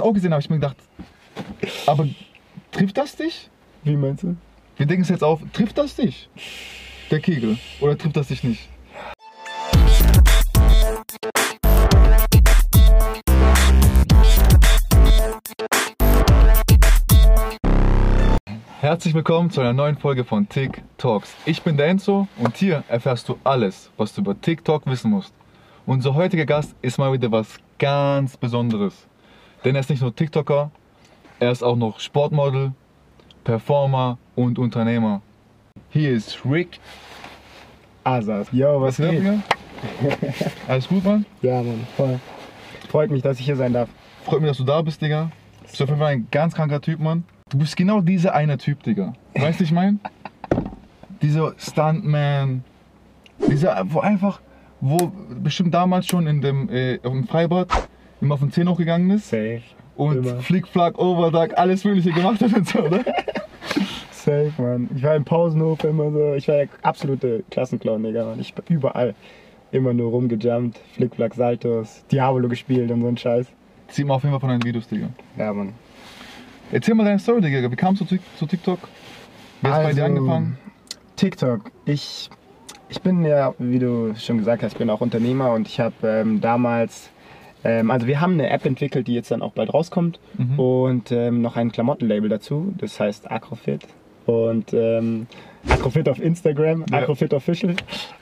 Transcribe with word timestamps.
auch 0.00 0.12
gesehen 0.12 0.32
habe, 0.32 0.40
ich 0.40 0.50
mir 0.50 0.56
gedacht, 0.56 0.76
aber 1.86 2.08
trifft 2.72 2.96
das 2.96 3.16
dich? 3.16 3.50
Wie 3.84 3.96
meinst 3.96 4.22
du? 4.22 4.36
Wir 4.76 4.86
denken 4.86 5.02
es 5.02 5.08
jetzt 5.08 5.24
auf, 5.24 5.40
trifft 5.52 5.78
das 5.78 5.96
dich? 5.96 6.28
Der 7.10 7.20
Kegel. 7.20 7.58
Oder 7.80 7.96
trifft 7.96 8.16
das 8.16 8.28
dich 8.28 8.44
nicht? 8.44 8.68
Herzlich 18.80 19.12
willkommen 19.12 19.50
zu 19.50 19.60
einer 19.60 19.72
neuen 19.72 19.98
Folge 19.98 20.24
von 20.24 20.48
TikToks. 20.48 21.34
Ich 21.46 21.62
bin 21.62 21.76
der 21.76 21.88
Enzo 21.88 22.28
und 22.38 22.56
hier 22.56 22.84
erfährst 22.86 23.28
du 23.28 23.36
alles, 23.42 23.90
was 23.96 24.14
du 24.14 24.20
über 24.20 24.40
TikTok 24.40 24.86
wissen 24.86 25.10
musst. 25.10 25.34
Unser 25.84 26.14
heutiger 26.14 26.46
Gast 26.46 26.76
ist 26.80 26.96
mal 26.96 27.12
wieder 27.12 27.32
was 27.32 27.56
ganz 27.80 28.36
Besonderes. 28.36 29.07
Denn 29.64 29.74
er 29.74 29.80
ist 29.80 29.90
nicht 29.90 30.02
nur 30.02 30.14
TikToker, 30.14 30.70
er 31.40 31.50
ist 31.50 31.62
auch 31.62 31.76
noch 31.76 31.98
Sportmodel, 31.98 32.72
Performer 33.44 34.18
und 34.36 34.58
Unternehmer. 34.58 35.20
Hier 35.90 36.12
ist 36.12 36.40
Rick. 36.44 36.78
Asas. 38.04 38.48
Yo, 38.52 38.80
was 38.80 38.98
Was 38.98 39.10
geht? 39.10 39.20
Digga? 39.20 39.42
Alles 40.68 40.88
gut, 40.88 41.04
Mann? 41.04 41.26
Ja, 41.42 41.62
Mann, 41.62 41.86
voll. 41.96 42.20
Freut 42.88 43.10
mich, 43.10 43.22
dass 43.22 43.38
ich 43.38 43.46
hier 43.46 43.56
sein 43.56 43.72
darf. 43.72 43.88
Freut 44.24 44.40
mich, 44.40 44.50
dass 44.50 44.58
du 44.58 44.64
da 44.64 44.80
bist, 44.82 45.02
Digga. 45.02 45.30
Du 45.62 45.68
bist 45.68 45.82
auf 45.82 45.88
jeden 45.88 46.00
Fall 46.00 46.12
ein 46.12 46.28
ganz 46.30 46.54
kranker 46.54 46.80
Typ, 46.80 47.00
Mann. 47.00 47.24
Du 47.50 47.58
bist 47.58 47.76
genau 47.76 48.00
dieser 48.00 48.34
eine 48.34 48.58
Typ, 48.58 48.82
Digga. 48.82 49.12
Weißt 49.34 49.60
du, 49.60 49.64
ich 49.64 49.72
mein? 49.72 50.00
Dieser 51.22 51.54
Stuntman. 51.58 52.62
Dieser, 53.48 53.82
wo 53.92 54.00
einfach, 54.00 54.40
wo 54.80 55.10
bestimmt 55.42 55.74
damals 55.74 56.06
schon 56.06 56.26
in 56.26 56.40
dem, 56.40 56.68
äh, 56.68 56.94
im 56.96 57.26
Freibad 57.26 57.87
immer 58.20 58.34
auf 58.34 58.40
den 58.40 58.50
Zehen 58.52 58.68
hochgegangen 58.68 59.10
ist 59.10 59.28
Safe. 59.30 59.62
und 59.96 60.18
Immer. 60.26 60.40
Flickflack, 60.40 60.98
Overduck, 60.98 61.56
alles 61.56 61.84
Mögliche 61.84 62.12
gemacht 62.12 62.40
hat 62.42 62.52
und 62.54 62.68
so, 62.68 62.80
oder? 62.80 63.04
Safe, 64.12 64.52
Mann. 64.58 64.88
Ich 64.96 65.02
war 65.02 65.14
im 65.16 65.24
Pausenhof 65.24 65.82
immer 65.84 66.10
so. 66.10 66.34
Ich 66.34 66.48
war 66.48 66.56
der 66.56 66.68
absolute 66.82 67.44
Klassenclown, 67.50 68.02
Digga. 68.02 68.24
Mann. 68.24 68.40
Ich 68.40 68.52
bin 68.54 68.64
überall 68.76 69.14
immer 69.70 69.92
nur 69.92 70.10
rumgejumpt, 70.10 70.78
Flickflack, 70.94 71.34
Saltos, 71.34 72.04
Diabolo 72.10 72.48
gespielt 72.48 72.90
und 72.90 73.00
so 73.02 73.08
ein 73.08 73.16
Scheiß. 73.16 73.46
Sieht 73.88 74.06
man 74.06 74.16
auf 74.16 74.22
jeden 74.22 74.32
Fall 74.32 74.40
von 74.40 74.48
deinen 74.50 74.64
Videos, 74.64 74.88
Digga. 74.88 75.08
Ja, 75.36 75.52
Mann. 75.52 75.72
Erzähl 76.72 76.94
mal 76.94 77.04
deine 77.04 77.18
Story, 77.18 77.40
Digga. 77.40 77.70
Wie 77.70 77.76
kamst 77.76 78.02
du 78.02 78.04
zu, 78.04 78.46
TikTok? 78.46 78.78
Wie 79.62 79.68
hast 79.68 79.78
du 79.80 79.84
bei 79.84 79.92
dir 79.94 80.04
Also, 80.04 80.16
angefangen? 80.16 80.58
TikTok. 81.16 81.70
Ich, 81.86 82.28
ich 82.90 83.00
bin 83.00 83.24
ja, 83.24 83.54
wie 83.58 83.78
du 83.78 84.14
schon 84.16 84.38
gesagt 84.38 84.62
hast, 84.62 84.76
bin 84.78 84.90
auch 84.90 85.00
Unternehmer 85.00 85.52
und 85.52 85.66
ich 85.68 85.80
habe 85.80 85.94
ähm, 86.06 86.40
damals, 86.40 87.10
ähm, 87.68 87.90
also 87.90 88.06
wir 88.06 88.20
haben 88.20 88.32
eine 88.34 88.50
App 88.50 88.64
entwickelt, 88.64 89.06
die 89.06 89.14
jetzt 89.14 89.30
dann 89.30 89.42
auch 89.42 89.52
bald 89.52 89.72
rauskommt 89.72 90.18
Mhm. 90.38 90.58
und 90.58 91.12
ähm, 91.12 91.42
noch 91.42 91.56
ein 91.56 91.70
Klamottenlabel 91.72 92.28
dazu, 92.28 92.72
das 92.78 92.98
heißt 92.98 93.30
Acrofit. 93.30 93.82
Und 94.26 94.72
ähm, 94.74 95.26
Acrofit 95.68 96.08
auf 96.08 96.20
Instagram, 96.20 96.84
Ja. 96.90 96.98
Acrofit 96.98 97.32
Official. 97.32 97.74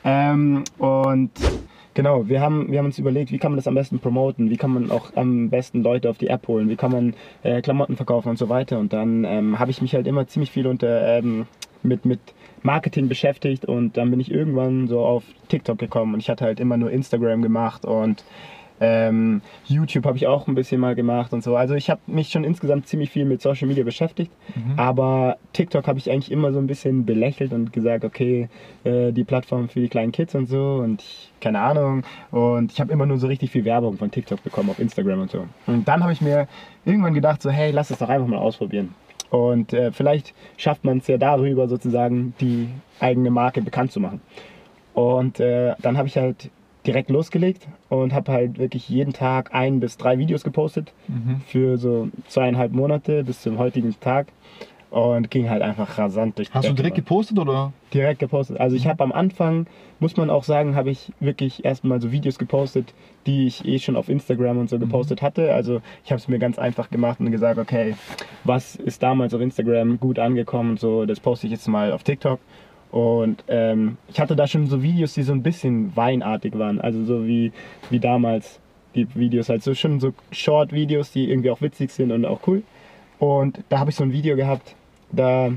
Ähm, 0.04 0.62
und 0.78 1.30
genau, 1.94 2.28
wir 2.28 2.40
haben, 2.40 2.70
wir 2.70 2.78
haben 2.78 2.86
uns 2.86 2.98
überlegt, 2.98 3.32
wie 3.32 3.38
kann 3.38 3.50
man 3.52 3.56
das 3.56 3.66
am 3.66 3.74
besten 3.74 3.98
promoten, 3.98 4.48
wie 4.50 4.56
kann 4.56 4.70
man 4.70 4.90
auch 4.90 5.16
am 5.16 5.50
besten 5.50 5.82
Leute 5.82 6.08
auf 6.10 6.18
die 6.18 6.28
App 6.28 6.46
holen, 6.48 6.68
wie 6.68 6.76
kann 6.76 6.92
man 6.92 7.14
äh, 7.42 7.60
Klamotten 7.60 7.96
verkaufen 7.96 8.28
und 8.28 8.38
so 8.38 8.48
weiter. 8.48 8.78
Und 8.78 8.92
dann 8.92 9.24
ähm, 9.24 9.58
habe 9.58 9.70
ich 9.72 9.82
mich 9.82 9.94
halt 9.94 10.06
immer 10.06 10.26
ziemlich 10.28 10.50
viel 10.52 10.66
unter, 10.66 11.18
ähm, 11.18 11.46
mit, 11.82 12.04
mit 12.04 12.20
Marketing 12.62 13.08
beschäftigt 13.08 13.64
und 13.64 13.96
dann 13.96 14.10
bin 14.10 14.18
ich 14.20 14.30
irgendwann 14.30 14.88
so 14.88 15.00
auf 15.04 15.22
TikTok 15.48 15.78
gekommen 15.78 16.14
und 16.14 16.20
ich 16.20 16.28
hatte 16.30 16.44
halt 16.44 16.58
immer 16.60 16.76
nur 16.76 16.90
Instagram 16.90 17.42
gemacht 17.42 17.84
und 17.84 18.24
ähm, 18.80 19.40
YouTube 19.66 20.04
habe 20.04 20.16
ich 20.16 20.26
auch 20.26 20.46
ein 20.48 20.54
bisschen 20.54 20.80
mal 20.80 20.94
gemacht 20.94 21.32
und 21.32 21.42
so. 21.42 21.56
Also 21.56 21.74
ich 21.74 21.88
habe 21.90 22.00
mich 22.06 22.28
schon 22.28 22.44
insgesamt 22.44 22.86
ziemlich 22.88 23.10
viel 23.10 23.24
mit 23.24 23.40
Social 23.40 23.66
Media 23.68 23.84
beschäftigt, 23.84 24.30
Mhm. 24.54 24.78
aber 24.78 25.38
TikTok 25.52 25.86
habe 25.88 25.98
ich 25.98 26.10
eigentlich 26.10 26.30
immer 26.30 26.52
so 26.52 26.58
ein 26.58 26.66
bisschen 26.66 27.04
belächelt 27.06 27.52
und 27.52 27.72
gesagt, 27.72 28.04
okay, 28.04 28.48
äh, 28.84 29.12
die 29.12 29.24
Plattform 29.24 29.68
für 29.68 29.80
die 29.80 29.88
kleinen 29.88 30.12
Kids 30.12 30.34
und 30.34 30.46
so 30.46 30.76
und 30.82 31.00
ich, 31.02 31.32
keine 31.40 31.60
Ahnung. 31.60 32.02
Und 32.30 32.72
ich 32.72 32.80
habe 32.80 32.92
immer 32.92 33.06
nur 33.06 33.18
so 33.18 33.26
richtig 33.26 33.50
viel 33.50 33.64
Werbung 33.64 33.96
von 33.96 34.10
TikTok 34.10 34.42
bekommen 34.42 34.70
auf 34.70 34.78
Instagram 34.78 35.20
und 35.22 35.30
so. 35.30 35.46
Und 35.66 35.86
dann 35.88 36.02
habe 36.02 36.12
ich 36.12 36.20
mir 36.20 36.46
irgendwann 36.84 37.14
gedacht, 37.14 37.40
so 37.42 37.50
hey, 37.50 37.70
lass 37.70 37.90
es 37.90 37.98
doch 37.98 38.08
einfach 38.08 38.26
mal 38.28 38.38
ausprobieren. 38.38 38.94
Und 39.30 39.72
äh, 39.72 39.90
vielleicht 39.90 40.34
schafft 40.56 40.84
man 40.84 40.98
es 40.98 41.06
ja 41.08 41.18
darüber 41.18 41.66
sozusagen 41.68 42.34
die 42.40 42.68
eigene 43.00 43.30
Marke 43.30 43.60
bekannt 43.60 43.90
zu 43.90 44.00
machen. 44.00 44.20
Und 44.94 45.40
äh, 45.40 45.74
dann 45.82 45.98
habe 45.98 46.08
ich 46.08 46.16
halt 46.16 46.50
direkt 46.86 47.10
losgelegt 47.10 47.66
und 47.88 48.12
habe 48.14 48.32
halt 48.32 48.58
wirklich 48.58 48.88
jeden 48.88 49.12
Tag 49.12 49.54
ein 49.54 49.80
bis 49.80 49.96
drei 49.96 50.18
Videos 50.18 50.44
gepostet 50.44 50.92
Mhm. 51.08 51.40
für 51.46 51.78
so 51.78 52.08
zweieinhalb 52.28 52.72
Monate 52.72 53.24
bis 53.24 53.42
zum 53.42 53.58
heutigen 53.58 53.94
Tag 54.00 54.28
und 54.90 55.30
ging 55.30 55.50
halt 55.50 55.62
einfach 55.62 55.98
rasant 55.98 56.38
durch 56.38 56.48
die 56.48 56.54
Hast 56.54 56.64
du 56.64 56.68
Decke, 56.70 56.76
direkt 56.82 56.96
Mann. 56.96 57.04
gepostet 57.04 57.38
oder? 57.38 57.72
direkt 57.92 58.20
gepostet. 58.20 58.58
Also 58.60 58.76
ich 58.76 58.86
habe 58.86 59.02
am 59.02 59.10
Anfang, 59.12 59.66
muss 60.00 60.16
man 60.16 60.30
auch 60.30 60.44
sagen, 60.44 60.76
habe 60.76 60.90
ich 60.90 61.12
wirklich 61.18 61.64
erstmal 61.64 62.00
so 62.00 62.12
Videos 62.12 62.38
gepostet, 62.38 62.94
die 63.26 63.46
ich 63.46 63.66
eh 63.66 63.78
schon 63.78 63.96
auf 63.96 64.08
Instagram 64.08 64.58
und 64.58 64.70
so 64.70 64.78
gepostet 64.78 65.22
hatte. 65.22 65.52
Also 65.52 65.80
ich 66.04 66.12
habe 66.12 66.20
es 66.20 66.28
mir 66.28 66.38
ganz 66.38 66.58
einfach 66.58 66.88
gemacht 66.90 67.18
und 67.20 67.30
gesagt, 67.32 67.58
okay, 67.58 67.94
was 68.44 68.76
ist 68.76 69.02
damals 69.02 69.34
auf 69.34 69.40
Instagram 69.40 69.98
gut 69.98 70.18
angekommen 70.18 70.70
und 70.70 70.80
so, 70.80 71.04
das 71.04 71.18
poste 71.20 71.46
ich 71.46 71.52
jetzt 71.52 71.66
mal 71.68 71.92
auf 71.92 72.02
TikTok. 72.04 72.38
Und 72.90 73.44
ähm, 73.48 73.96
ich 74.08 74.20
hatte 74.20 74.36
da 74.36 74.46
schon 74.46 74.66
so 74.66 74.82
Videos, 74.82 75.14
die 75.14 75.22
so 75.22 75.32
ein 75.32 75.42
bisschen 75.42 75.94
weinartig 75.96 76.58
waren. 76.58 76.80
Also 76.80 77.04
so 77.04 77.26
wie, 77.26 77.52
wie 77.90 78.00
damals 78.00 78.60
die 78.94 79.06
Videos, 79.14 79.48
halt 79.48 79.62
so 79.62 79.74
schon 79.74 80.00
so 80.00 80.14
Short-Videos, 80.32 81.12
die 81.12 81.30
irgendwie 81.30 81.50
auch 81.50 81.60
witzig 81.60 81.90
sind 81.90 82.12
und 82.12 82.24
auch 82.24 82.40
cool. 82.46 82.62
Und 83.18 83.60
da 83.68 83.78
habe 83.78 83.90
ich 83.90 83.96
so 83.96 84.04
ein 84.04 84.12
Video 84.12 84.36
gehabt, 84.36 84.74
da 85.12 85.52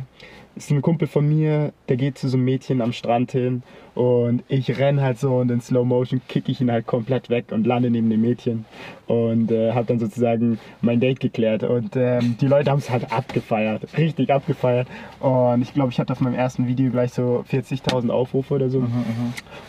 ist 0.59 0.72
ein 0.72 0.81
Kumpel 0.81 1.08
von 1.08 1.28
mir, 1.28 1.72
der 1.88 1.96
geht 1.97 2.18
zu 2.18 2.28
so 2.28 2.36
einem 2.38 2.46
Mädchen 2.46 2.81
am 2.81 2.92
Strand 2.94 3.31
hin 3.31 3.64
und 3.96 4.44
ich 4.47 4.78
renn 4.78 5.02
halt 5.02 5.18
so 5.18 5.38
und 5.38 5.50
in 5.50 5.62
Slow 5.62 5.86
Motion 5.86 6.22
kicke 6.28 6.52
ich 6.52 6.59
ihn 6.62 6.70
halt 6.72 6.86
komplett 6.86 7.30
weg 7.30 7.46
und 7.52 7.66
lande 7.66 7.90
neben 7.90 8.09
dem 8.09 8.22
Mädchen 8.22 8.66
und 9.08 9.52
äh, 9.52 9.72
habe 9.72 9.86
dann 9.88 10.00
sozusagen 10.00 10.59
mein 10.81 11.00
Date 11.00 11.19
geklärt 11.19 11.64
und 11.64 11.96
ähm, 11.96 12.36
die 12.42 12.48
Leute 12.48 12.72
haben 12.72 12.80
es 12.80 12.90
halt 12.90 13.12
abgefeiert, 13.12 13.84
richtig 13.98 14.30
abgefeiert 14.31 14.88
und 15.22 15.62
ich 15.62 15.74
glaube, 15.74 15.92
ich 15.92 16.00
hatte 16.00 16.14
auf 16.14 16.19
meinem 16.22 16.36
ersten 16.36 16.68
Video 16.68 16.92
gleich 16.92 17.14
so 17.14 17.44
40.000 17.50 18.09
Aufrufe 18.09 18.53
oder 18.53 18.69
so 18.69 18.80
und 18.80 18.92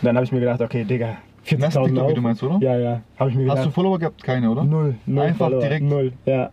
dann 0.03 0.17
habe 0.17 0.25
ich 0.25 0.33
mir 0.33 0.41
gedacht, 0.41 0.61
okay, 0.61 0.85
Digga, 0.85 1.17
Das 1.45 1.53
40.000 1.53 1.61
TikTok-Video 1.61 2.03
Aufrufe. 2.03 2.21
meinst 2.21 2.43
du, 2.43 2.47
oder? 2.51 2.59
Ja, 2.61 2.79
ja, 2.79 3.01
habe 3.17 3.31
ich 3.31 3.37
mir 3.37 3.45
Hast 3.49 3.59
du 3.59 3.61
gedacht. 3.63 3.75
Follower 3.75 3.99
gehabt? 3.99 4.23
Keine, 4.23 4.51
oder? 4.51 4.65
Null, 4.65 4.97
null 5.07 5.25
Einfach 5.25 5.47
Follower, 5.47 5.61
direkt? 5.61 5.85
Null, 5.85 6.13
ja. 6.27 6.51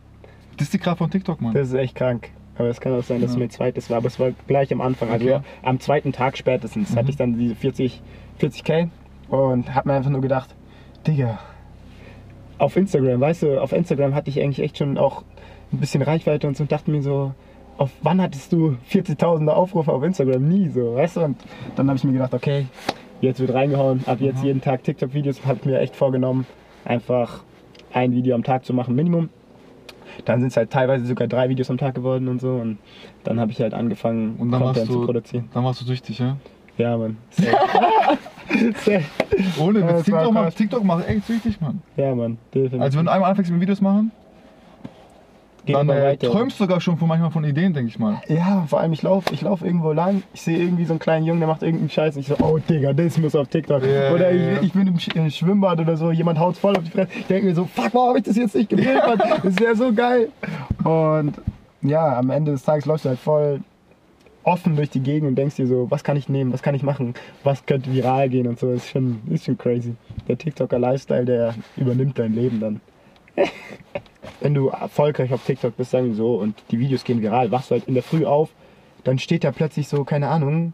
Das 0.58 0.68
ist 0.68 0.74
die 0.74 0.80
Kraft 0.80 1.00
von 1.00 1.09
TikTok, 1.09 1.42
Mann. 1.42 1.53
Das 1.53 1.68
ist 1.70 1.74
echt 1.74 1.96
krank. 1.96 2.30
Aber 2.57 2.68
es 2.69 2.79
kann 2.81 2.94
auch 2.94 3.03
sein, 3.03 3.22
dass 3.22 3.31
es 3.31 3.35
Ja. 3.35 3.40
mein 3.41 3.50
zweites 3.50 3.90
war. 3.90 3.97
Aber 3.97 4.07
es 4.07 4.19
war 4.19 4.31
gleich 4.47 4.72
am 4.73 4.81
Anfang. 4.81 5.09
Also 5.09 5.25
Okay. 5.28 5.40
am 5.63 5.79
zweiten 5.79 6.12
Tag 6.12 6.38
spätestens 6.38 6.91
Mhm. 6.91 6.95
hatte 7.00 7.09
ich 7.12 7.16
dann 7.18 7.38
diese 7.38 7.56
40, 7.56 8.01
40k 8.40 8.90
und 9.29 9.73
hab 9.75 9.85
mir 9.85 9.94
einfach 9.94 10.09
nur 10.09 10.22
gedacht, 10.22 10.53
Digga, 11.06 11.40
auf 12.57 12.75
Instagram, 12.75 13.22
weißt 13.22 13.44
du, 13.44 13.62
auf 13.62 13.72
Instagram 13.72 14.16
hatte 14.16 14.29
ich 14.29 14.41
eigentlich 14.41 14.59
echt 14.62 14.78
schon 14.79 14.97
auch 14.97 15.23
ein 15.72 15.79
bisschen 15.79 16.01
Reichweite 16.01 16.47
und 16.47 16.57
so 16.57 16.63
und 16.63 16.72
dachte 16.72 16.90
mir 16.90 17.01
so, 17.03 17.34
auf 17.78 17.91
wann 18.01 18.19
hattest 18.22 18.51
du 18.53 18.78
40.000 18.90 19.47
Aufrufe 19.53 19.91
auf 19.94 20.01
Instagram? 20.03 20.47
Nie 20.47 20.69
so, 20.69 20.96
weißt 20.96 21.17
du? 21.17 21.22
Und 21.22 21.38
dann 21.75 21.88
habe 21.88 21.97
ich 21.97 22.03
mir 22.03 22.13
gedacht, 22.13 22.34
okay, 22.34 22.66
jetzt 23.22 23.40
wird 23.40 23.53
reingehauen, 23.53 24.01
ab 24.07 24.17
jetzt 24.19 24.40
Mhm. 24.41 24.46
jeden 24.47 24.62
Tag 24.62 24.84
TikTok-Videos, 24.84 25.46
habe 25.46 25.59
ich 25.59 25.66
mir 25.66 25.79
echt 25.79 25.96
vorgenommen, 25.96 26.47
einfach 26.85 27.44
ein 27.94 28.12
Video 28.13 28.34
am 28.34 28.44
Tag 28.44 28.66
zu 28.66 28.73
machen, 28.73 28.96
Minimum. 28.96 29.29
Dann 30.25 30.39
sind 30.39 30.50
es 30.50 30.57
halt 30.57 30.72
teilweise 30.72 31.05
sogar 31.05 31.28
drei 31.28 31.50
Videos 31.50 31.69
am 31.69 31.78
Tag 31.78 31.95
geworden 31.95 32.28
und 32.28 32.41
so. 32.41 32.55
Und 32.55 32.78
dann 33.23 33.39
habe 33.39 33.51
ich 33.51 33.61
halt 33.61 33.73
angefangen, 33.73 34.35
Und 34.38 34.51
dann 34.51 34.61
Content 34.61 34.88
zu 34.88 34.94
du, 35.00 35.05
produzieren. 35.05 35.50
dann 35.53 35.63
warst 35.63 35.81
du 35.81 35.85
süchtig, 35.85 36.19
ja? 36.19 36.38
Ja, 36.78 36.95
Mann. 36.97 37.17
Ohne 39.59 39.88
Witz. 39.88 40.03
TikTok 40.05 40.33
macht. 40.33 40.55
TikTok 40.57 40.83
macht 40.83 41.07
echt 41.07 41.25
süchtig, 41.25 41.59
Mann. 41.59 41.81
Ja, 41.95 42.13
Mann. 42.16 42.38
Definitiv. 42.53 42.81
Also 42.81 43.00
wenn 43.00 43.05
du 43.05 43.11
einmal 43.11 43.29
anfängst 43.31 43.51
mit 43.51 43.61
Videos 43.61 43.81
machen, 43.81 44.11
Geht 45.67 45.75
dann 45.75 45.89
äh, 45.89 46.16
träumst 46.16 46.59
du 46.59 46.64
sogar 46.64 46.79
schon 46.79 46.97
von 46.97 47.09
manchmal 47.09 47.29
von 47.29 47.43
Ideen, 47.43 47.73
denke 47.73 47.90
ich 47.90 47.99
mal. 47.99 48.22
Ja, 48.29 48.66
vor 48.67 48.79
allem 48.79 48.93
ich 48.93 49.03
laufe 49.03 49.34
ich 49.34 49.41
lauf 49.41 49.61
irgendwo 49.61 49.91
lang, 49.91 50.23
ich 50.34 50.41
sehe 50.41 50.58
irgendwie 50.58 50.85
so 50.85 50.93
einen 50.93 50.99
kleinen 50.99 51.25
Jungen, 51.25 51.41
der 51.41 51.47
macht 51.47 51.61
irgendeinen 51.61 51.90
Scheiß 51.90 52.16
und 52.16 52.22
ich 52.22 52.28
so, 52.28 52.37
oh 52.41 52.58
Digga, 52.58 52.93
das 52.93 53.17
muss 53.17 53.35
auf 53.35 53.49
TikTok. 53.49 53.84
Ja, 53.84 54.14
oder 54.14 54.31
ja, 54.31 54.52
ja. 54.52 54.58
ich, 54.59 54.67
ich 54.67 54.73
bin 54.73 54.87
im, 54.87 54.97
Sch 54.97 55.09
im 55.09 55.29
Schwimmbad 55.29 55.81
oder 55.81 55.97
so, 55.97 56.11
jemand 56.11 56.40
haut 56.40 56.55
voll 56.55 56.78
auf 56.78 56.84
die 56.85 56.91
Fresse. 56.91 57.09
Ich 57.19 57.28
denke 57.28 57.47
mir 57.47 57.55
so, 57.55 57.66
fuck, 57.66 57.93
warum 57.93 58.09
habe 58.09 58.19
ich 58.19 58.23
das 58.23 58.37
jetzt 58.37 58.55
nicht 58.55 58.69
gewählt, 58.69 59.02
Mann? 59.05 59.19
Das 59.43 59.59
wäre 59.59 59.75
so 59.75 59.93
geil. 59.93 60.29
Und 60.85 61.34
ja, 61.81 62.17
am 62.17 62.29
Ende 62.29 62.53
des 62.53 62.63
Tages 62.63 62.85
läufst 62.85 63.03
du 63.03 63.09
halt 63.09 63.20
voll 63.20 63.59
offen 64.43 64.78
durch 64.78 64.90
die 64.90 65.02
Gegend 65.02 65.28
und 65.28 65.35
denkst 65.35 65.58
dir 65.58 65.67
so, 65.67 65.91
was 65.91 66.05
kann 66.05 66.16
ich 66.16 66.29
nehmen, 66.29 66.53
was 66.53 66.61
kann 66.61 66.73
ich 66.73 66.81
machen, 66.81 67.13
was 67.43 67.66
könnte 67.66 67.91
viral 67.93 68.29
gehen 68.29 68.47
und 68.47 68.58
so. 68.58 68.72
Ist 68.72 68.87
schon, 68.87 69.20
ist 69.29 69.43
schon 69.43 69.58
crazy. 69.58 69.96
Der 70.29 70.37
TikToker-Lifestyle, 70.37 71.25
der 71.25 71.55
übernimmt 71.75 72.17
dein 72.17 72.34
Leben 72.34 72.61
dann. 72.61 72.81
Wenn 74.39 74.53
du 74.53 74.67
erfolgreich 74.67 75.34
auf 75.34 75.45
TikTok 75.45 75.78
bist, 75.78 75.91
sagen 75.91 76.07
wir 76.07 76.16
so, 76.16 76.35
und 76.35 76.55
die 76.72 76.79
Videos 76.79 77.03
gehen 77.03 77.22
viral, 77.22 77.51
wachst 77.51 77.72
du 77.72 77.75
halt 77.75 77.87
in 77.87 77.93
der 77.93 78.03
Früh 78.03 78.25
auf, 78.25 78.49
dann 79.03 79.19
steht 79.19 79.43
da 79.43 79.51
plötzlich 79.51 79.87
so, 79.87 80.03
keine 80.03 80.28
Ahnung, 80.28 80.73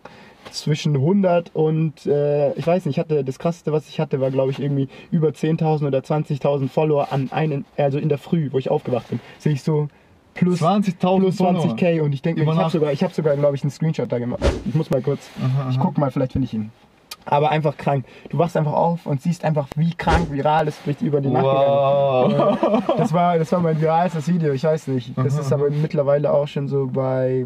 zwischen 0.51 0.95
100 0.95 1.51
und 1.55 2.05
äh, 2.05 2.53
ich 2.53 2.67
weiß 2.67 2.85
nicht, 2.85 2.97
ich 2.97 2.99
hatte 2.99 3.23
das 3.23 3.39
krasseste, 3.39 3.71
was 3.71 3.87
ich 3.87 3.99
hatte, 3.99 4.19
war 4.19 4.31
glaube 4.31 4.51
ich 4.51 4.59
irgendwie 4.59 4.89
über 5.11 5.29
10.000 5.29 5.87
oder 5.87 5.99
20.000 5.99 6.69
Follower 6.69 7.07
an 7.11 7.29
einen, 7.31 7.65
also 7.77 7.97
in 7.97 8.09
der 8.09 8.17
Früh, 8.17 8.49
wo 8.51 8.57
ich 8.57 8.69
aufgewacht 8.69 9.09
bin, 9.09 9.19
sehe 9.39 9.53
ich 9.53 9.63
so 9.63 9.87
plus 10.33 10.61
20.000 10.61 11.19
plus 11.19 11.37
Follower. 11.37 11.65
20k 11.75 12.01
und 12.01 12.13
ich 12.13 12.21
denke, 12.21 12.41
ich 12.43 12.47
habe 12.47 12.69
sogar, 12.69 12.91
ich 12.91 13.03
habe 13.03 13.13
sogar 13.13 13.35
glaube 13.37 13.55
ich 13.55 13.63
einen 13.63 13.71
Screenshot 13.71 14.11
da 14.11 14.19
gemacht. 14.19 14.43
Ich 14.65 14.75
muss 14.75 14.89
mal 14.89 15.01
kurz, 15.01 15.29
Aha, 15.39 15.69
ich 15.69 15.77
aha. 15.77 15.83
guck 15.83 15.97
mal, 15.97 16.11
vielleicht 16.11 16.33
finde 16.33 16.45
ich 16.45 16.53
ihn. 16.53 16.71
Aber 17.25 17.49
einfach 17.51 17.77
krank. 17.77 18.05
Du 18.29 18.37
wachst 18.37 18.57
einfach 18.57 18.73
auf 18.73 19.05
und 19.05 19.21
siehst 19.21 19.43
einfach, 19.45 19.67
wie 19.75 19.93
krank 19.93 20.31
viral 20.31 20.67
es 20.67 20.81
durch 20.83 21.01
über 21.01 21.21
die 21.21 21.29
Nacht 21.29 21.43
gegangen. 21.43 22.37
Wow. 22.47 22.97
Das 22.97 23.13
war, 23.13 23.37
das 23.37 23.51
war 23.51 23.59
mein 23.59 23.79
viralstes 23.79 24.27
Video, 24.27 24.53
ich 24.53 24.63
weiß 24.63 24.87
nicht. 24.87 25.17
Das 25.17 25.37
ist 25.37 25.51
aber 25.51 25.69
mittlerweile 25.69 26.31
auch 26.31 26.47
schon 26.47 26.67
so 26.67 26.87
bei, 26.87 27.45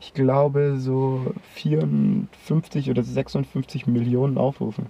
ich 0.00 0.14
glaube, 0.14 0.76
so 0.78 1.32
54 1.54 2.90
oder 2.90 3.02
56 3.02 3.86
Millionen 3.86 4.38
Aufrufen. 4.38 4.86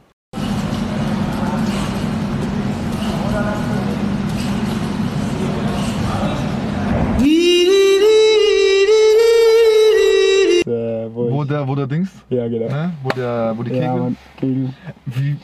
Ja, 12.31 12.49
genau. 12.49 12.69
ne? 12.69 12.93
Wo 13.03 13.09
der, 13.11 13.55
wo 13.57 13.63
die 13.63 13.71
Kegel. 13.71 13.85
Ja, 13.85 13.97
Mann, 13.97 14.17
Kegel. 14.39 14.71
Wie. 15.07 15.37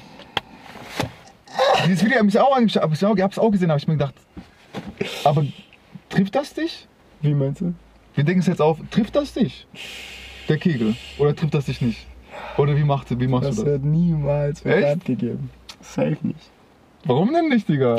Dieses 1.86 2.04
Video 2.04 2.18
habe 2.18 2.28
ich 2.28 2.38
auch 2.38 2.56
angeschaut, 2.56 2.82
hab 2.82 2.92
ich 2.92 3.04
auch, 3.04 3.16
hab's 3.18 3.38
auch 3.38 3.50
gesehen, 3.50 3.70
habe 3.70 3.78
ich 3.78 3.86
mir 3.88 3.94
gedacht. 3.94 4.14
Aber 5.24 5.44
trifft 6.08 6.34
das 6.34 6.54
dich? 6.54 6.88
Wie 7.20 7.34
meinst 7.34 7.60
du? 7.60 7.74
Wir 8.14 8.24
denken 8.24 8.40
es 8.40 8.46
jetzt 8.46 8.60
auf, 8.62 8.78
trifft 8.90 9.14
das 9.16 9.34
dich? 9.34 9.66
Der 10.48 10.58
Kegel? 10.58 10.94
Oder 11.18 11.34
trifft 11.36 11.54
das 11.54 11.66
dich 11.66 11.80
nicht? 11.80 12.06
Oder 12.56 12.76
wie, 12.76 12.84
macht, 12.84 13.18
wie 13.18 13.26
machst 13.26 13.48
Das 13.48 13.56
du 13.56 13.62
das? 13.62 13.72
wird 13.72 13.84
niemals 13.84 14.60
bekannt 14.62 15.04
gegeben. 15.04 15.50
Safe 15.80 16.16
nicht. 16.22 16.50
Warum 17.04 17.32
denn 17.32 17.48
nicht, 17.48 17.68
Digga? 17.68 17.98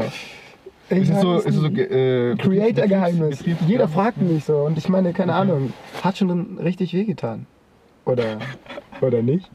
Ich 0.90 0.98
Ist 1.00 1.10
es 1.10 1.22
so, 1.22 1.36
ist 1.38 1.46
es 1.48 1.56
so 1.56 1.68
äh, 1.68 2.36
Creator-Geheimnis. 2.38 3.44
Jeder 3.68 3.88
fragt 3.88 4.22
mich 4.22 4.46
so 4.46 4.60
und 4.60 4.78
ich 4.78 4.88
meine, 4.88 5.14
keine. 5.14 5.34
Ahnung, 5.34 5.74
hat 6.02 6.18
schon 6.18 6.58
richtig 6.60 6.94
wehgetan. 6.94 7.46
Oder, 8.08 8.38
oder 9.02 9.22
nicht? 9.22 9.50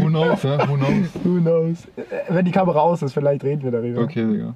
Who 0.00 0.08
knows, 0.08 0.42
ja? 0.42 0.68
Who 0.68 0.76
knows? 0.76 1.10
Who 1.24 1.40
knows? 1.40 1.88
Wenn 2.28 2.44
die 2.44 2.50
Kamera 2.50 2.80
aus 2.80 3.02
ist, 3.02 3.12
vielleicht 3.12 3.44
reden 3.44 3.62
wir 3.62 3.70
darüber. 3.70 4.02
Okay, 4.02 4.24
Digga. 4.26 4.54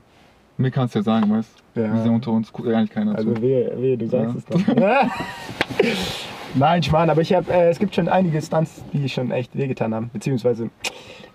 Mir 0.57 0.71
kannst 0.71 0.95
du 0.95 0.99
ja 1.01 1.03
sagen, 1.05 1.31
weißt 1.31 1.51
du? 1.75 1.81
Ja. 1.81 1.93
Wir 1.95 2.03
sind 2.03 2.15
unter 2.15 2.33
uns, 2.33 2.53
guckt 2.53 2.69
eigentlich 2.69 2.91
keiner 2.91 3.15
Also 3.17 3.33
zu. 3.33 3.43
wehe, 3.43 3.73
wehe, 3.81 3.97
du 3.97 4.07
sagst 4.09 4.37
Ja. 4.51 4.57
es 4.57 4.67
doch. 4.67 4.77
Nein, 6.55 6.83
Schmarrn, 6.83 7.11
aber 7.11 7.21
ich 7.21 7.33
hab, 7.35 7.49
äh, 7.51 7.69
es 7.69 7.79
gibt 7.79 7.95
schon 7.95 8.09
einige 8.09 8.41
Stunts, 8.43 8.83
die 8.93 9.09
schon 9.09 9.31
echt 9.31 9.57
wehgetan 9.57 9.95
haben. 9.95 10.11
Beziehungsweise, 10.13 10.71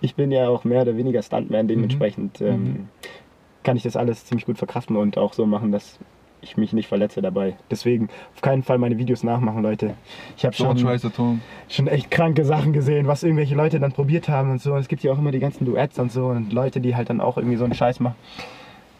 ich 0.00 0.14
bin 0.16 0.30
ja 0.32 0.48
auch 0.48 0.64
mehr 0.64 0.82
oder 0.82 0.96
weniger 0.96 1.22
Stuntman, 1.22 1.68
dementsprechend 1.68 2.40
ähm, 2.40 2.62
Mhm. 2.64 2.88
kann 3.62 3.76
ich 3.76 3.84
das 3.84 3.96
alles 3.96 4.26
ziemlich 4.26 4.44
gut 4.44 4.58
verkraften 4.58 4.96
und 4.96 5.16
auch 5.16 5.32
so 5.32 5.46
machen, 5.46 5.72
dass 5.72 5.98
ich 6.44 6.56
mich 6.56 6.72
nicht 6.72 6.86
verletze 6.86 7.22
dabei. 7.22 7.56
Deswegen 7.70 8.08
auf 8.34 8.40
keinen 8.40 8.62
Fall 8.62 8.78
meine 8.78 8.98
Videos 8.98 9.24
nachmachen, 9.24 9.62
Leute. 9.62 9.94
Ich 10.36 10.44
habe 10.44 10.54
schon, 10.54 10.78
schon 11.68 11.88
echt 11.88 12.10
kranke 12.10 12.44
Sachen 12.44 12.72
gesehen, 12.72 13.06
was 13.06 13.22
irgendwelche 13.22 13.54
Leute 13.54 13.80
dann 13.80 13.92
probiert 13.92 14.28
haben 14.28 14.50
und 14.52 14.62
so. 14.62 14.76
Es 14.76 14.88
gibt 14.88 15.02
ja 15.02 15.12
auch 15.12 15.18
immer 15.18 15.32
die 15.32 15.40
ganzen 15.40 15.64
Duets 15.64 15.98
und 15.98 16.12
so 16.12 16.26
und 16.26 16.52
Leute, 16.52 16.80
die 16.80 16.94
halt 16.94 17.10
dann 17.10 17.20
auch 17.20 17.36
irgendwie 17.36 17.56
so 17.56 17.64
einen 17.64 17.74
Scheiß 17.74 18.00
machen. 18.00 18.16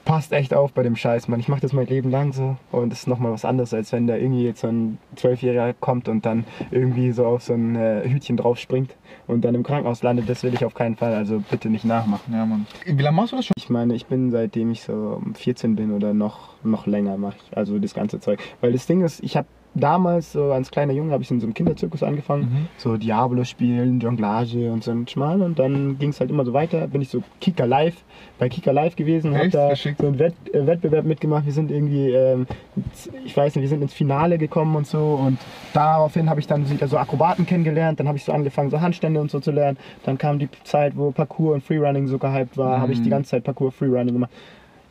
Passt 0.05 0.33
echt 0.33 0.53
auf 0.53 0.73
bei 0.73 0.83
dem 0.83 0.97
Scheiß, 0.97 1.29
Mann. 1.29 1.41
Ich 1.41 1.49
mache 1.49 1.63
das 1.63 1.73
mein 1.73 1.87
Leben 1.87 2.11
lang 2.11 2.33
so 2.35 2.57
und 2.73 2.93
es 2.93 3.01
ist 3.01 3.07
nochmal 3.07 3.33
was 3.33 3.45
anderes, 3.47 3.73
als 3.73 3.91
wenn 3.93 4.07
da 4.07 4.17
irgendwie 4.17 4.45
jetzt 4.45 4.61
so 4.61 4.69
ein 4.69 4.99
Zwölfjähriger 5.17 5.73
kommt 5.73 6.09
und 6.09 6.27
dann 6.27 6.45
irgendwie 6.71 7.11
so 7.13 7.25
auf 7.25 7.43
so 7.43 7.55
ein 7.55 7.75
äh, 7.75 8.07
Hütchen 8.07 8.37
drauf 8.37 8.59
springt 8.59 8.95
und 9.27 9.45
dann 9.47 9.55
im 9.55 9.63
Krankenhaus 9.63 10.03
landet. 10.03 10.29
Das 10.29 10.43
will 10.43 10.53
ich 10.53 10.65
auf 10.65 10.75
keinen 10.75 10.97
Fall, 10.97 11.15
also 11.15 11.43
bitte 11.51 11.71
nicht 11.71 11.87
nachmachen. 11.87 12.35
Ja, 12.35 12.45
Mann. 12.45 12.67
Wie 12.85 13.03
lange 13.03 13.17
machst 13.17 13.33
du 13.33 13.37
das 13.37 13.47
schon? 13.47 13.55
Ich 13.57 13.71
meine, 13.71 13.95
ich 13.95 14.05
bin 14.07 14.31
seitdem 14.31 14.71
ich 14.71 14.83
so 14.83 15.23
14 15.35 15.75
bin 15.75 15.91
oder 15.93 16.13
noch, 16.13 16.51
noch 16.63 16.87
länger 16.87 17.17
mache 17.17 17.37
ich 17.43 17.57
also 17.57 17.79
das 17.79 17.95
ganze 17.95 18.21
Zeug. 18.21 18.41
Weil 18.61 18.73
das 18.73 18.87
Ding 18.87 19.03
ist, 19.03 19.23
ich 19.23 19.39
habe 19.39 19.47
damals 19.75 20.33
so 20.33 20.53
als 20.53 20.71
kleiner 20.71 20.93
Junge 20.93 21.13
habe 21.13 21.23
ich 21.23 21.31
in 21.31 21.41
so 21.41 21.47
einem 21.47 21.55
Kinderzirkus 21.55 22.03
angefangen, 22.03 22.43
Mhm. 22.43 22.67
so 22.77 22.97
Diablo 22.97 23.45
spielen, 23.45 24.01
Jonglage 24.01 24.71
und 24.73 24.85
so 24.85 24.91
ein 24.93 25.07
Schmal 25.09 25.43
und 25.43 25.59
dann 25.59 25.99
ging 25.99 26.11
es 26.11 26.21
halt 26.21 26.31
immer 26.31 26.45
so 26.45 26.53
weiter. 26.53 26.87
Bin 26.87 27.03
ich 27.03 27.09
so 27.09 27.23
Kika 27.41 27.65
Live 27.65 27.97
bei 28.39 28.49
Kika 28.49 28.71
Live 28.71 28.97
gewesen, 28.97 29.37
habe 29.37 29.49
da 29.49 29.71
Geschickt. 29.71 30.01
so 30.01 30.07
einen 30.07 30.19
Wett, 30.19 30.35
äh, 30.53 30.67
Wettbewerb 30.67 31.05
mitgemacht. 31.05 31.45
Wir 31.47 31.53
sind 31.53 31.71
irgendwie, 31.71 32.11
ähm, 32.11 32.47
ich 33.25 33.37
weiß 33.37 33.55
nicht, 33.57 33.63
wir 33.63 33.69
sind 33.69 33.83
ins 33.83 33.95
Finale 33.95 34.39
gekommen 34.39 34.77
und 34.77 34.87
so 34.87 35.15
und 35.15 35.39
daraufhin 35.73 36.31
habe 36.31 36.41
ich 36.41 36.47
dann 36.47 36.69
wieder 36.71 36.87
so 36.89 36.97
Akrobaten 36.99 37.47
kennengelernt. 37.47 37.99
Dann 38.01 38.07
habe 38.09 38.17
ich 38.19 38.25
so 38.25 38.33
angefangen, 38.33 38.71
so 38.71 38.81
Handstände 38.81 39.21
und 39.21 39.31
so 39.31 39.41
zu 39.41 39.51
lernen. 39.51 39.79
Dann 40.05 40.19
kam 40.19 40.39
die 40.39 40.49
Zeit, 40.65 40.97
wo 40.97 41.11
Parkour 41.11 41.55
und 41.55 41.63
Freerunning 41.65 42.07
so 42.07 42.19
gehypt 42.19 42.57
war, 42.57 42.81
habe 42.81 42.93
ich 42.93 43.01
die 43.03 43.09
Mhm. 43.09 43.13
ganze 43.13 43.31
Zeit 43.33 43.45
Parkour, 43.45 43.73
Freerunning 43.73 44.15
gemacht. 44.15 44.31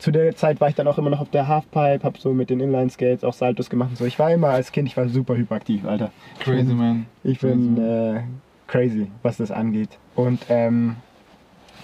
Zu 0.04 0.10
der 0.10 0.36
Zeit 0.36 0.60
war 0.60 0.68
ich 0.68 0.74
dann 0.74 0.86
auch 0.86 0.98
immer 0.98 1.08
noch 1.08 1.20
auf 1.22 1.30
der 1.30 1.48
Halfpipe, 1.48 2.04
habe 2.04 2.18
so 2.18 2.34
mit 2.34 2.50
den 2.50 2.60
Inline-Skates 2.60 3.24
auch 3.24 3.32
Saltos 3.32 3.70
gemacht 3.70 3.88
und 3.88 3.96
so. 3.96 4.04
Ich 4.04 4.18
war 4.18 4.30
immer 4.30 4.48
als 4.48 4.70
Kind, 4.70 4.86
ich 4.86 4.98
war 4.98 5.08
super 5.08 5.34
hyperaktiv, 5.34 5.86
Alter. 5.86 6.10
Crazy, 6.40 6.74
man. 6.74 7.06
Ich 7.22 7.40
bin 7.40 7.78
äh, 7.78 8.20
crazy, 8.66 9.10
was 9.22 9.38
das 9.38 9.50
angeht. 9.50 9.88
Und 10.14 10.44
ähm, 10.50 10.96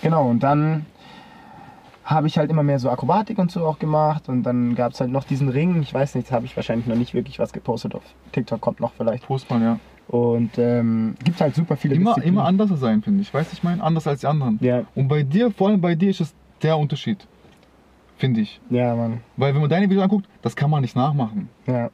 genau, 0.02 0.28
und 0.28 0.43
dann 0.43 0.84
habe 2.05 2.26
ich 2.26 2.37
halt 2.37 2.50
immer 2.50 2.62
mehr 2.62 2.78
so 2.78 2.90
Akrobatik 2.90 3.38
und 3.38 3.50
so 3.50 3.64
auch 3.64 3.78
gemacht. 3.78 4.28
Und 4.28 4.43
dann 4.43 4.75
gab 4.75 4.93
es 4.93 5.00
halt 5.00 5.11
noch 5.11 5.25
diesen 5.25 5.49
Ring. 5.49 5.81
Ich 5.81 5.94
weiß 5.94 6.14
nicht, 6.14 6.31
da 6.31 6.34
habe 6.34 6.44
ich 6.44 6.55
wahrscheinlich 6.55 6.87
noch 6.87 6.96
nicht 6.96 7.14
wirklich 7.14 7.38
was 7.38 7.55
gepostet 7.55 7.94
auf 7.94 8.02
TikTok, 8.32 8.61
kommt 8.61 8.81
noch 8.81 8.93
vielleicht. 8.93 9.25
Post 9.25 9.49
mal, 9.49 9.62
ja. 9.62 9.78
Und 10.08 10.58
ähm, 10.58 11.14
gibt 11.25 11.40
halt 11.40 11.55
super 11.55 11.75
viele 11.78 11.94
Immer, 11.94 12.11
Disziplinen. 12.11 12.37
immer 12.38 12.46
anders 12.46 12.69
sein, 12.78 13.00
finde 13.00 13.22
ich. 13.22 13.32
Weißt 13.32 13.50
du, 13.50 13.55
ich 13.55 13.62
meine, 13.62 13.82
anders 13.82 14.06
als 14.06 14.20
die 14.20 14.26
anderen. 14.26 14.58
Ja, 14.61 14.82
Und 14.94 15.08
bei 15.08 15.22
dir, 15.22 15.50
vor 15.50 15.69
allem 15.69 15.81
bei 15.81 15.94
dir, 15.94 16.11
ist 16.11 16.20
es 16.20 16.34
der 16.62 16.76
Unterschied. 16.76 17.26
Finde 18.20 18.43
ich. 18.43 18.61
ja, 18.70 18.94
Mann. 18.94 19.20
Weil 19.37 19.55
wenn 19.55 19.61
man 19.62 19.70
deine 19.70 19.88
Videos 19.90 20.05
anguckt, 20.05 20.26
das 20.43 20.55
kann 20.55 20.70
man 20.70 20.82
nicht 20.82 20.94
nachmachen. 20.94 21.49
Ja. 21.67 21.90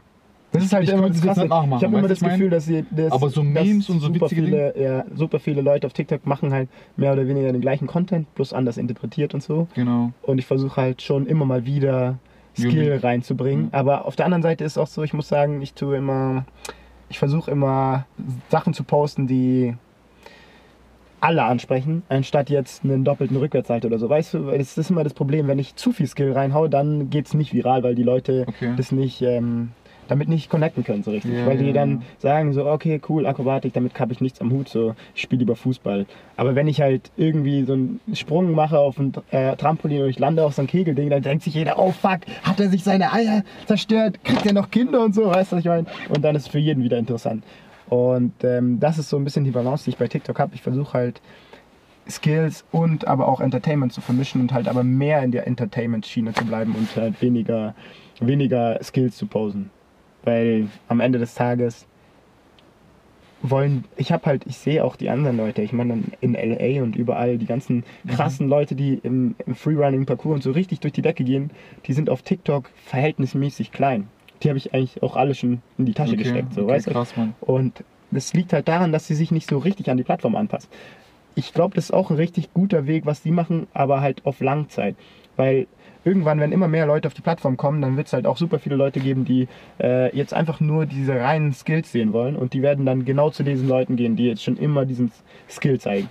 Das 0.52 0.64
ist 0.64 0.73
halt 0.73 0.84
Ich 0.84 0.90
immer 0.93 1.08
das 1.08 1.17
das 1.19 1.25
Krasse. 1.26 1.40
nicht 1.40 1.50
nachmachen, 1.50 1.78
Ich 1.81 1.84
habe 1.84 1.99
immer 1.99 2.08
das 2.08 2.20
Gefühl, 2.20 2.50
dass, 2.50 2.64
sie, 2.67 2.84
dass 2.90 3.12
Aber 3.12 3.28
so 3.31 3.43
Memes 3.43 3.88
und 3.90 4.00
so 4.00 4.12
super 4.12 4.28
viele, 4.28 4.75
ja, 4.81 5.05
super 5.14 5.38
viele 5.38 5.61
Leute 5.61 5.87
auf 5.87 5.93
TikTok 5.93 6.26
machen 6.26 6.52
halt 6.52 6.69
mehr 6.96 7.12
oder 7.12 7.26
weniger 7.28 7.52
den 7.52 7.61
gleichen 7.61 7.87
Content, 7.87 8.32
bloß 8.34 8.52
anders 8.52 8.76
interpretiert 8.76 9.34
und 9.34 9.43
so. 9.43 9.69
Genau. 9.75 10.12
Und 10.23 10.38
ich 10.38 10.46
versuche 10.46 10.81
halt 10.81 11.02
schon 11.02 11.26
immer 11.26 11.44
mal 11.44 11.64
wieder 11.67 12.19
Skill 12.58 12.90
Unique. 12.90 13.05
reinzubringen. 13.05 13.67
Mhm. 13.67 13.70
Aber 13.73 14.06
auf 14.06 14.17
der 14.17 14.25
anderen 14.25 14.43
Seite 14.43 14.64
ist 14.64 14.78
auch 14.78 14.87
so, 14.87 15.02
ich 15.02 15.12
muss 15.12 15.28
sagen, 15.28 15.62
ich 15.62 15.75
tue 15.75 15.96
immer, 15.96 16.44
ich 17.08 17.19
versuche 17.19 17.50
immer 17.50 18.06
Sachen 18.49 18.73
zu 18.73 18.82
posten, 18.82 19.26
die 19.26 19.75
alle 21.26 21.43
ansprechen, 21.43 22.05
anstatt 22.08 22.50
jetzt 22.50 22.84
einen 22.84 23.02
doppelten 23.05 23.37
Rückwärtssalto 23.37 23.88
oder 23.88 23.99
so. 23.99 24.08
Weißt 24.08 24.34
du, 24.34 24.50
das 24.50 24.78
ist 24.78 24.90
immer 24.90 25.02
das 25.02 25.12
Problem, 25.12 25.49
wenn 25.49 25.58
ich 25.58 25.75
zu 25.75 25.90
viel 25.93 26.06
Skill 26.06 26.32
reinhau, 26.32 26.69
dann 26.69 27.11
geht 27.11 27.26
es 27.26 27.34
nicht 27.34 27.52
viral, 27.52 27.82
weil 27.82 27.96
die 27.96 28.05
Leute 28.05 28.44
Okay. 28.46 28.75
das 28.76 28.93
nicht, 28.93 29.23
ähm, 29.23 29.70
damit 30.06 30.28
nicht 30.28 30.49
connecten 30.49 30.85
können 30.85 31.02
so 31.02 31.11
richtig. 31.11 31.37
Ja, 31.37 31.47
weil 31.47 31.59
die 31.59 31.66
ja, 31.66 31.73
dann 31.73 32.02
sagen 32.18 32.52
so, 32.52 32.64
okay, 32.66 33.00
cool, 33.09 33.26
Akrobatik, 33.26 33.73
damit 33.73 33.99
habe 33.99 34.12
ich 34.12 34.21
nichts 34.21 34.40
am 34.40 34.52
Hut, 34.52 34.68
so, 34.68 34.95
ich 35.16 35.23
spiele 35.23 35.40
lieber 35.40 35.56
Fußball. 35.56 36.06
Aber 36.37 36.54
wenn 36.54 36.68
ich 36.68 36.80
halt 36.80 37.11
irgendwie 37.16 37.64
so 37.64 37.73
einen 37.73 38.00
Sprung 38.12 38.52
mache 38.52 38.78
auf 38.78 38.97
ein 39.00 39.12
äh, 39.33 39.56
Trampolin 39.56 40.02
und 40.02 40.09
ich 40.11 40.21
lande 40.21 40.45
auf 40.45 40.54
so 40.54 40.62
ein 40.62 40.68
Kegelding, 40.68 41.11
dann 41.11 41.23
denkt 41.23 41.42
sich 41.42 41.54
jeder, 41.54 41.76
oh 41.80 41.90
fuck, 41.90 42.21
hat 42.45 42.61
er 42.61 42.68
sich 42.68 42.85
seine 42.85 43.12
Eier 43.12 43.42
zerstört, 43.66 44.23
kriegt 44.23 44.47
er 44.47 44.52
noch 44.52 44.71
Kinder 44.71 45.02
und 45.02 45.12
so, 45.12 45.26
weißt 45.26 45.50
du, 45.50 45.56
was 45.56 45.61
ich 45.64 45.68
meine? 45.68 45.87
Und 46.09 46.23
dann 46.25 46.37
ist 46.37 46.42
es 46.42 46.49
für 46.49 46.61
jeden 46.61 46.85
wieder 46.85 46.99
interessant. 46.99 47.42
Und 47.88 48.33
ähm, 48.43 48.81
das 48.81 48.99
ist 48.99 49.09
so 49.09 49.16
ein 49.16 49.25
bisschen 49.25 49.45
die 49.45 49.50
Balance, 49.50 49.85
die 49.85 49.90
ich 49.90 49.97
bei 49.97 50.09
TikTok 50.09 50.38
habe. 50.38 50.55
Ich 50.55 50.62
versuche 50.62 50.93
halt 50.93 51.21
Skills 52.09 52.64
und 52.73 53.07
aber 53.07 53.28
auch 53.28 53.40
Entertainment 53.40 53.93
zu 53.93 54.00
vermischen 54.00 54.40
und 54.40 54.52
halt 54.52 54.69
aber 54.69 54.85
mehr 54.85 55.23
in 55.23 55.33
der 55.33 55.47
Entertainment-Schiene 55.47 56.33
zu 56.35 56.45
bleiben 56.45 56.75
und 56.75 56.95
halt 56.97 57.21
weniger, 57.21 57.75
weniger 58.21 58.83
Skills 58.83 59.16
zu 59.16 59.26
posen. 59.26 59.71
Weil 60.25 60.69
am 60.88 61.00
Ende 61.00 61.19
des 61.19 61.35
Tages 61.35 61.87
wollen, 63.43 63.85
ich 63.97 64.12
habe 64.12 64.26
halt, 64.26 64.47
ich 64.47 64.57
sehe 64.57 64.83
auch 64.85 64.97
die 64.97 65.11
anderen 65.11 65.37
Leute, 65.37 65.62
ich 65.62 65.73
meine 65.73 66.02
in 66.21 66.35
LA 66.35 66.83
und 66.83 66.97
überall, 66.97 67.38
die 67.38 67.47
ganzen 67.47 67.85
krassen 68.09 68.49
Leute, 68.49 68.75
die 68.75 68.95
im, 68.95 69.37
im 69.47 69.55
Freerunning-Parcours 69.55 70.37
und 70.37 70.43
so 70.43 70.50
richtig 70.52 70.81
durch 70.81 70.93
die 70.93 71.02
Decke 71.02 71.25
gehen, 71.25 71.50
die 71.87 71.93
sind 71.93 72.11
auf 72.11 72.23
TikTok 72.23 72.71
verhältnismäßig 72.85 73.73
klein. 73.73 74.09
Die 74.43 74.49
habe 74.49 74.59
ich 74.59 74.75
eigentlich 74.75 75.02
auch 75.02 75.16
alle 75.16 75.35
schon 75.35 75.62
in 75.78 75.87
die 75.87 75.95
Tasche 75.95 76.12
okay. 76.12 76.23
gesteckt, 76.23 76.55
so, 76.55 76.62
okay, 76.62 76.73
weißt 76.73 76.87
du? 76.88 76.90
krass, 76.93 77.16
Mann. 77.16 77.35
Und 77.40 77.85
das 78.11 78.35
liegt 78.35 78.52
halt 78.52 78.69
daran, 78.69 78.93
dass 78.93 79.07
sie 79.07 79.14
sich 79.14 79.31
nicht 79.31 79.49
so 79.49 79.59
richtig 79.59 79.90
an 79.90 79.97
die 79.97 80.02
Plattform 80.02 80.37
anpasst. 80.37 80.69
Ich 81.35 81.52
glaube, 81.52 81.75
das 81.75 81.85
ist 81.85 81.90
auch 81.93 82.11
ein 82.11 82.16
richtig 82.16 82.52
guter 82.55 82.87
Weg, 82.87 83.05
was 83.05 83.23
die 83.23 83.31
machen, 83.31 83.66
aber 83.75 84.00
halt 84.00 84.25
auf 84.25 84.40
Langzeit. 84.40 84.97
Weil 85.37 85.66
irgendwann, 86.05 86.40
wenn 86.40 86.52
immer 86.52 86.69
mehr 86.69 86.87
Leute 86.87 87.09
auf 87.09 87.14
die 87.14 87.21
Plattform 87.21 87.57
kommen, 87.57 87.83
dann 87.83 87.97
wird 87.97 88.07
es 88.07 88.12
halt 88.12 88.26
auch 88.26 88.37
super 88.37 88.59
viele 88.59 88.76
Leute 88.76 89.00
geben, 89.00 89.25
die 89.25 89.49
äh, 89.81 90.16
jetzt 90.16 90.33
einfach 90.33 90.61
nur 90.61 90.87
diese 90.87 91.14
reinen 91.21 91.52
Skills 91.52 91.93
sehen 91.93 92.12
wollen. 92.12 92.37
Und 92.37 92.55
die 92.55 92.62
werden 92.62 92.87
dann 92.87 93.05
genau 93.05 93.31
zu 93.31 93.43
diesen 93.43 93.69
Leuten 93.69 93.97
gehen, 93.97 94.16
die 94.16 94.26
jetzt 94.26 94.45
schon 94.45 94.57
immer 94.57 94.87
diesen 94.87 95.11
Skill 95.50 95.81
zeigen. 95.81 96.09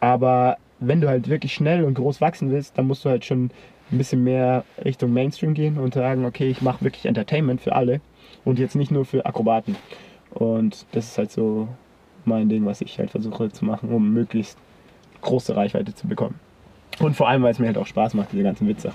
Aber 0.00 0.56
wenn 0.78 1.00
du 1.00 1.08
halt 1.08 1.28
wirklich 1.28 1.52
schnell 1.52 1.84
und 1.84 1.94
groß 1.94 2.20
wachsen 2.20 2.50
willst, 2.50 2.78
dann 2.78 2.86
musst 2.86 3.04
du 3.04 3.10
halt 3.10 3.24
schon 3.24 3.50
ein 3.92 3.98
bisschen 3.98 4.24
mehr 4.24 4.64
Richtung 4.84 5.12
Mainstream 5.12 5.54
gehen 5.54 5.78
und 5.78 5.94
sagen, 5.94 6.24
okay, 6.24 6.48
ich 6.48 6.62
mache 6.62 6.82
wirklich 6.84 7.06
Entertainment 7.06 7.60
für 7.60 7.74
alle 7.74 8.00
und 8.44 8.58
jetzt 8.58 8.74
nicht 8.74 8.90
nur 8.90 9.04
für 9.04 9.26
Akrobaten. 9.26 9.76
Und 10.30 10.86
das 10.92 11.06
ist 11.06 11.18
halt 11.18 11.30
so 11.30 11.68
mein 12.24 12.48
Ding, 12.48 12.64
was 12.64 12.80
ich 12.80 12.98
halt 12.98 13.10
versuche 13.10 13.50
zu 13.50 13.64
machen, 13.64 13.90
um 13.90 14.12
möglichst 14.12 14.58
große 15.20 15.54
Reichweite 15.54 15.94
zu 15.94 16.08
bekommen. 16.08 16.38
Und 16.98 17.16
vor 17.16 17.28
allem, 17.28 17.42
weil 17.42 17.52
es 17.52 17.58
mir 17.58 17.66
halt 17.66 17.78
auch 17.78 17.86
Spaß 17.86 18.14
macht, 18.14 18.32
diese 18.32 18.42
ganzen 18.42 18.68
Witze. 18.68 18.92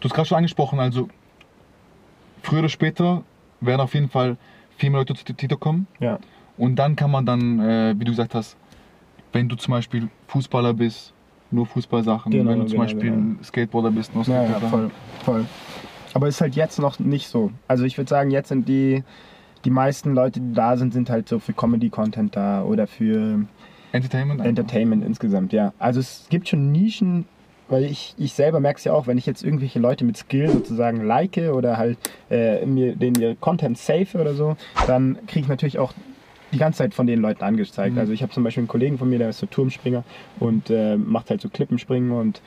Du 0.00 0.08
hast 0.08 0.14
gerade 0.14 0.28
schon 0.28 0.38
angesprochen, 0.38 0.80
also 0.80 1.08
früher 2.42 2.60
oder 2.60 2.68
später 2.68 3.22
werden 3.60 3.80
auf 3.80 3.94
jeden 3.94 4.10
Fall 4.10 4.36
viel 4.76 4.90
mehr 4.90 5.00
Leute 5.00 5.14
zu 5.14 5.24
TikTok 5.24 5.60
kommen. 5.60 5.86
Ja. 6.00 6.18
Und 6.56 6.76
dann 6.76 6.94
kann 6.94 7.10
man 7.10 7.24
dann, 7.26 7.60
äh, 7.60 7.94
wie 7.98 8.04
du 8.04 8.12
gesagt 8.12 8.34
hast, 8.34 8.56
wenn 9.32 9.48
du 9.48 9.56
zum 9.56 9.72
Beispiel 9.72 10.08
Fußballer 10.28 10.74
bist, 10.74 11.13
nur 11.54 11.66
Fußballsachen. 11.66 12.32
Genau, 12.32 12.50
wenn 12.50 12.60
du 12.60 12.66
zum 12.66 12.72
genau, 12.72 12.82
Beispiel 12.82 13.10
genau. 13.10 13.42
Skateboarder 13.42 13.90
bist, 13.90 14.14
nur 14.14 14.24
Ja, 14.24 14.42
ja, 14.42 14.48
Skateboarder. 14.48 14.68
voll, 14.70 14.90
voll. 15.24 15.44
Aber 16.12 16.28
ist 16.28 16.40
halt 16.40 16.54
jetzt 16.54 16.78
noch 16.78 16.98
nicht 16.98 17.28
so. 17.28 17.50
Also 17.66 17.84
ich 17.84 17.98
würde 17.98 18.08
sagen, 18.08 18.30
jetzt 18.30 18.48
sind 18.48 18.68
die, 18.68 19.02
die 19.64 19.70
meisten 19.70 20.14
Leute, 20.14 20.40
die 20.40 20.52
da 20.52 20.76
sind, 20.76 20.92
sind 20.92 21.10
halt 21.10 21.28
so 21.28 21.38
für 21.38 21.52
Comedy-Content 21.52 22.36
da 22.36 22.62
oder 22.62 22.86
für 22.86 23.44
Entertainment? 23.92 24.40
einfach. 24.40 24.48
Entertainment 24.48 25.04
insgesamt, 25.04 25.52
ja. 25.52 25.72
Also 25.78 26.00
es 26.00 26.26
gibt 26.30 26.48
schon 26.48 26.70
Nischen, 26.70 27.26
weil 27.68 27.84
ich, 27.84 28.14
ich 28.18 28.34
selber 28.34 28.60
merke 28.60 28.78
es 28.78 28.84
ja 28.84 28.92
auch, 28.92 29.06
wenn 29.06 29.18
ich 29.18 29.26
jetzt 29.26 29.42
irgendwelche 29.42 29.78
Leute 29.78 30.04
mit 30.04 30.16
Skill 30.16 30.50
sozusagen 30.50 31.04
like 31.04 31.36
oder 31.52 31.76
halt 31.78 31.98
äh, 32.30 32.64
mir 32.66 32.94
den 32.94 33.14
ihr 33.16 33.34
Content 33.36 33.78
safe 33.78 34.20
oder 34.20 34.34
so, 34.34 34.56
dann 34.86 35.18
kriege 35.26 35.40
ich 35.40 35.48
natürlich 35.48 35.78
auch 35.78 35.92
die 36.54 36.58
ganze 36.58 36.78
Zeit 36.78 36.94
von 36.94 37.06
den 37.06 37.20
Leuten 37.20 37.44
angezeigt. 37.44 37.94
Mhm. 37.94 38.00
Also 38.00 38.12
ich 38.12 38.22
habe 38.22 38.32
zum 38.32 38.44
Beispiel 38.44 38.62
einen 38.62 38.68
Kollegen 38.68 38.96
von 38.96 39.10
mir, 39.10 39.18
der 39.18 39.28
ist 39.28 39.38
so 39.38 39.46
Turmspringer 39.46 40.04
und 40.40 40.70
äh, 40.70 40.96
macht 40.96 41.30
halt 41.30 41.40
so 41.40 41.48
Klippenspringen 41.48 42.12
und 42.12 42.40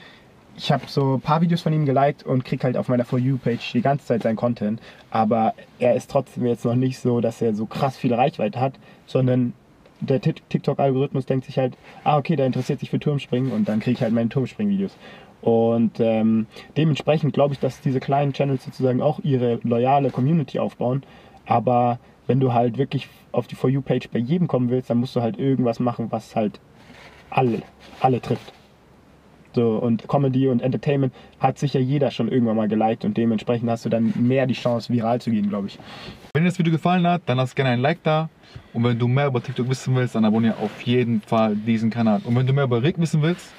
ich 0.60 0.72
habe 0.72 0.86
so 0.88 1.16
ein 1.16 1.22
paar 1.22 1.42
Videos 1.42 1.62
von 1.62 1.72
ihm 1.72 1.86
geliked 1.86 2.24
und 2.24 2.44
krieg 2.44 2.64
halt 2.64 2.78
auf 2.78 2.88
meiner 2.88 3.06
For 3.06 3.20
You-Page 3.20 3.74
die 3.74 3.82
ganze 3.82 4.08
Zeit 4.08 4.24
seinen 4.24 4.38
Content. 4.38 4.82
Aber 5.12 5.54
er 5.78 5.94
ist 5.94 6.10
trotzdem 6.10 6.48
jetzt 6.48 6.66
noch 6.66 6.74
nicht 6.74 6.98
so, 6.98 7.22
dass 7.22 7.44
er 7.44 7.54
so 7.54 7.68
krass 7.68 7.96
viel 7.96 8.12
Reichweite 8.12 8.60
hat, 8.60 8.74
sondern 9.06 9.54
der 10.00 10.20
Tik- 10.20 10.42
TikTok-Algorithmus 10.50 11.28
denkt 11.28 11.46
sich 11.46 11.60
halt, 11.60 11.78
ah 12.04 12.18
okay, 12.18 12.36
der 12.36 12.48
interessiert 12.48 12.80
sich 12.80 12.90
für 12.90 13.00
Turmspringen 13.00 13.52
und 13.52 13.70
dann 13.70 13.80
kriege 13.82 13.98
ich 13.98 14.02
halt 14.02 14.14
meine 14.14 14.30
Turmspringen-Videos. 14.30 14.98
Und 15.42 16.00
ähm, 16.00 16.48
dementsprechend 16.76 17.34
glaube 17.34 17.54
ich, 17.54 17.60
dass 17.60 17.80
diese 17.82 18.00
kleinen 18.00 18.34
Channels 18.34 18.66
sozusagen 18.66 19.02
auch 19.04 19.20
ihre 19.24 19.60
loyale 19.62 20.10
Community 20.10 20.58
aufbauen. 20.58 21.04
Aber 21.46 22.00
wenn 22.28 22.40
du 22.40 22.54
halt 22.54 22.78
wirklich 22.78 23.10
auf 23.32 23.48
die 23.48 23.56
For 23.56 23.70
You-Page 23.70 24.10
bei 24.12 24.20
jedem 24.20 24.48
kommen 24.48 24.70
willst, 24.70 24.90
dann 24.90 24.98
musst 24.98 25.16
du 25.16 25.22
halt 25.22 25.40
irgendwas 25.40 25.80
machen, 25.80 26.12
was 26.12 26.36
halt 26.36 26.60
alle, 27.30 27.62
alle 28.00 28.22
trifft. 28.22 28.54
So, 29.54 29.78
und 29.78 30.08
Comedy 30.08 30.50
und 30.50 30.62
Entertainment 30.62 31.14
hat 31.40 31.58
sicher 31.58 31.80
jeder 31.80 32.12
schon 32.12 32.28
irgendwann 32.32 32.58
mal 32.58 32.68
geliked 32.68 33.06
und 33.06 33.18
dementsprechend 33.18 33.68
hast 33.70 33.86
du 33.86 33.90
dann 33.90 34.14
mehr 34.16 34.46
die 34.46 34.54
Chance, 34.54 34.94
viral 34.94 35.20
zu 35.20 35.32
gehen, 35.32 35.50
glaube 35.50 35.68
ich. 35.68 35.80
Wenn 36.36 36.44
dir 36.44 36.50
das 36.50 36.60
Video 36.60 36.72
gefallen 36.72 37.08
hat, 37.08 37.24
dann 37.26 37.38
lass 37.38 37.56
gerne 37.56 37.72
ein 37.72 37.80
Like 37.80 38.04
da. 38.04 38.30
Und 38.74 38.84
wenn 38.84 39.00
du 39.00 39.08
mehr 39.08 39.26
über 39.26 39.42
TikTok 39.42 39.68
wissen 39.68 39.96
willst, 39.96 40.14
dann 40.14 40.26
abonniere 40.26 40.58
auf 40.58 40.82
jeden 40.84 41.22
Fall 41.22 41.56
diesen 41.56 41.90
Kanal. 41.90 42.22
Und 42.24 42.36
wenn 42.36 42.46
du 42.46 42.54
mehr 42.54 42.66
über 42.66 42.84
Rick 42.84 43.00
wissen 43.00 43.24
willst, 43.24 43.52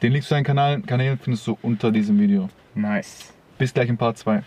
den 0.00 0.12
Link 0.12 0.24
zu 0.24 0.30
seinen 0.30 0.44
Kanal, 0.44 0.80
Kanälen 0.80 1.18
findest 1.18 1.46
du 1.46 1.58
unter 1.60 1.90
diesem 1.90 2.18
Video. 2.18 2.48
Nice. 2.74 3.34
Bis 3.58 3.74
gleich 3.74 3.90
in 3.90 3.98
Part 3.98 4.16
2. 4.16 4.42